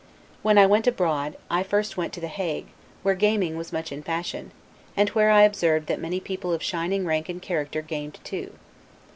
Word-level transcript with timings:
When 0.41 0.57
I 0.57 0.65
went 0.65 0.87
abroad, 0.87 1.37
I 1.47 1.61
first 1.61 1.95
went 1.95 2.11
to 2.13 2.19
The 2.19 2.25
Hague, 2.27 2.65
where 3.03 3.13
gaming 3.13 3.55
was 3.55 3.71
much 3.71 3.91
in 3.91 4.01
fashion, 4.01 4.49
and 4.97 5.09
where 5.09 5.29
I 5.29 5.43
observed 5.43 5.85
that 5.89 6.01
many 6.01 6.19
people 6.19 6.51
of 6.53 6.63
shining 6.63 7.05
rank 7.05 7.29
and 7.29 7.39
character 7.39 7.83
gamed 7.83 8.19
too. 8.23 8.51